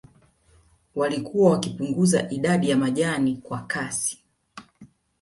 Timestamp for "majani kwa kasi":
2.77-4.19